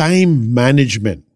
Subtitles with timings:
[0.00, 1.28] time management.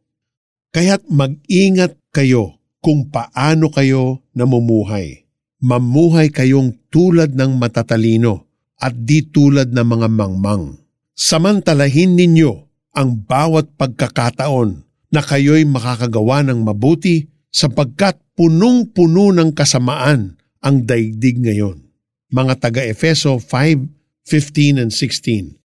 [0.73, 5.29] Kaya't mag-ingat kayo kung paano kayo namumuhay.
[5.61, 8.49] Mamuhay kayong tulad ng matatalino
[8.81, 10.81] at di tulad ng mga mangmang.
[11.13, 12.53] Samantalahin ninyo
[12.97, 14.81] ang bawat pagkakataon
[15.13, 21.85] na kayo'y makakagawa ng mabuti sapagkat punong-puno ng kasamaan ang daigdig ngayon.
[22.33, 25.61] Mga taga-Efeso 5:15 and 16.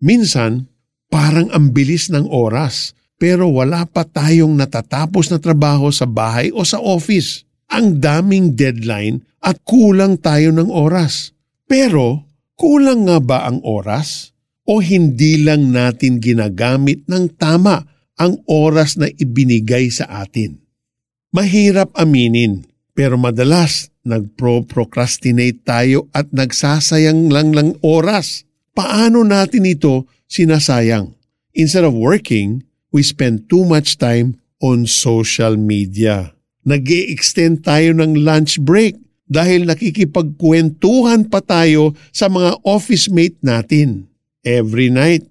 [0.00, 0.72] Minsan,
[1.08, 6.62] parang ang bilis ng oras pero wala pa tayong natatapos na trabaho sa bahay o
[6.62, 7.42] sa office.
[7.68, 11.34] Ang daming deadline at kulang tayo ng oras.
[11.68, 12.24] Pero
[12.54, 14.32] kulang nga ba ang oras?
[14.64, 17.84] O hindi lang natin ginagamit ng tama
[18.16, 20.60] ang oras na ibinigay sa atin?
[21.34, 22.64] Mahirap aminin,
[22.96, 28.47] pero madalas nagpro-procrastinate tayo at nagsasayang lang lang oras.
[28.78, 31.18] Paano natin ito sinasayang?
[31.58, 32.62] Instead of working,
[32.94, 36.38] we spend too much time on social media.
[36.68, 44.12] nag extend tayo ng lunch break dahil nakikipagkwentuhan pa tayo sa mga office mate natin.
[44.44, 45.24] Every night,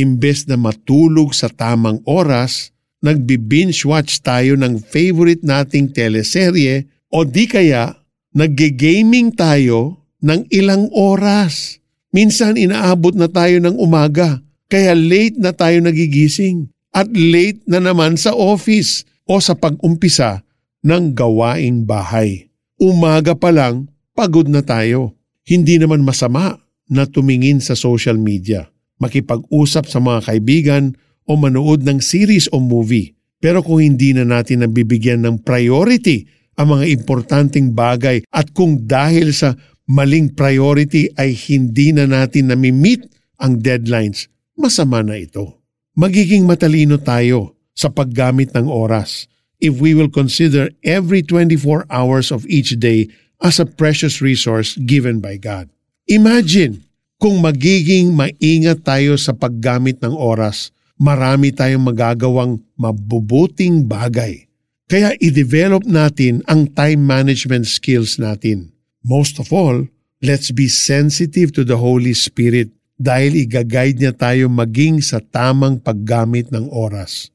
[0.00, 2.72] imbes na matulog sa tamang oras,
[3.04, 8.00] nagbi-binge watch tayo ng favorite nating teleserye o di kaya
[8.32, 11.78] nagge-gaming tayo ng ilang oras.
[12.08, 18.16] Minsan inaabot na tayo ng umaga, kaya late na tayo nagigising at late na naman
[18.16, 20.40] sa office o sa pag-umpisa
[20.80, 22.48] ng gawaing bahay.
[22.80, 25.16] Umaga pa lang, pagod na tayo.
[25.44, 26.56] Hindi naman masama
[26.88, 28.68] na tumingin sa social media,
[29.00, 30.84] makipag-usap sa mga kaibigan
[31.28, 33.12] o manood ng series o movie.
[33.38, 36.24] Pero kung hindi na natin nabibigyan ng priority
[36.58, 39.54] ang mga importanteng bagay at kung dahil sa
[39.88, 43.08] maling priority ay hindi na natin nami-meet
[43.40, 45.58] ang deadlines, masama na ito
[45.98, 49.26] magiging matalino tayo sa paggamit ng oras
[49.58, 53.10] if we will consider every 24 hours of each day
[53.42, 55.66] as a precious resource given by God.
[56.06, 56.86] Imagine
[57.18, 64.46] kung magiging maingat tayo sa paggamit ng oras, marami tayong magagawang mabubuting bagay.
[64.86, 68.70] Kaya i-develop natin ang time management skills natin.
[69.06, 69.86] Most of all,
[70.22, 76.50] let's be sensitive to the Holy Spirit dahil igaguide niya tayo maging sa tamang paggamit
[76.50, 77.30] ng oras.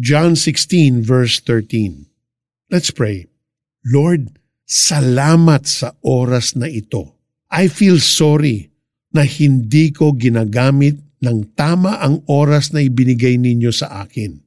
[0.00, 2.08] John 16 verse 13.
[2.72, 3.28] Let's pray.
[3.84, 4.32] Lord,
[4.64, 7.16] salamat sa oras na ito.
[7.52, 8.72] I feel sorry
[9.12, 14.40] na hindi ko ginagamit ng tama ang oras na ibinigay ninyo sa akin.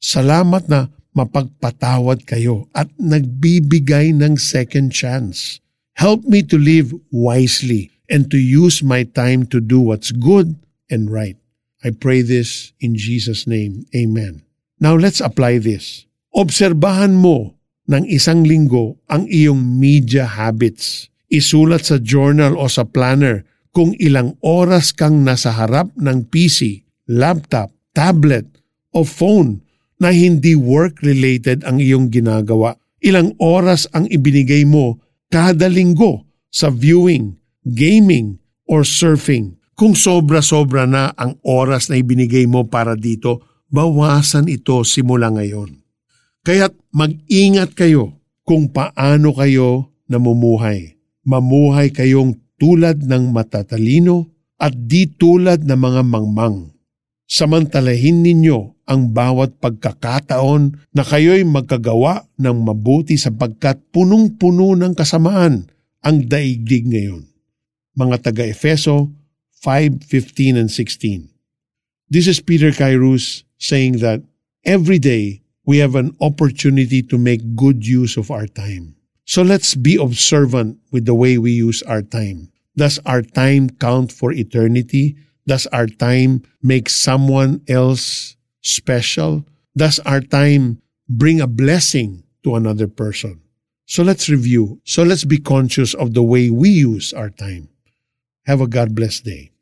[0.00, 5.64] Salamat na mapagpatawad kayo at nagbibigay ng second chance.
[5.96, 10.52] Help me to live wisely and to use my time to do what's good
[10.92, 11.40] and right.
[11.80, 13.88] I pray this in Jesus' name.
[13.96, 14.44] Amen.
[14.76, 16.04] Now let's apply this.
[16.36, 17.56] Obserbahan mo
[17.88, 21.08] ng isang linggo ang iyong media habits.
[21.32, 27.72] Isulat sa journal o sa planner kung ilang oras kang nasa harap ng PC, laptop,
[27.96, 28.44] tablet
[28.92, 29.64] o phone
[29.96, 32.76] na hindi work-related ang iyong ginagawa.
[33.00, 39.58] Ilang oras ang ibinigay mo kada linggo sa viewing, gaming, or surfing.
[39.76, 45.84] Kung sobra-sobra na ang oras na ibinigay mo para dito, bawasan ito simula ngayon.
[46.46, 50.96] Kaya't mag-ingat kayo kung paano kayo namumuhay.
[51.26, 56.75] Mamuhay kayong tulad ng matatalino at di tulad ng mga mangmang.
[57.26, 65.66] Samantalahin ninyo ang bawat pagkakataon na kayo'y magkagawa ng mabuti sapagkat punong-puno ng kasamaan
[66.06, 67.26] ang daigdig ngayon
[67.96, 69.10] mga taga-Efeso
[69.64, 71.32] 5:15 and 16.
[72.12, 74.22] This is Peter Kairos saying that
[74.62, 78.94] every day we have an opportunity to make good use of our time.
[79.26, 82.54] So let's be observant with the way we use our time.
[82.76, 85.16] Does our time count for eternity?
[85.46, 89.46] Does our time make someone else special?
[89.76, 93.40] Does our time bring a blessing to another person?
[93.86, 94.80] So let's review.
[94.84, 97.68] So let's be conscious of the way we use our time.
[98.46, 99.52] Have a God blessed day.